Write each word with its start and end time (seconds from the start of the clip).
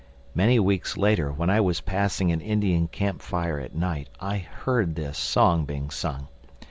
Many 0.33 0.59
weeks 0.59 0.97
later 0.97 1.31
when 1.31 1.51
I 1.51 1.61
was 1.61 1.81
passing 1.81 2.31
an 2.31 2.41
Indian 2.41 2.87
camp 2.87 3.21
fire 3.21 3.59
at 3.59 3.75
night 3.75 4.09
I 4.19 4.39
heard 4.39 4.95
this 4.95 5.15
song 5.19 5.65
being 5.65 5.91
sung. 5.91 6.27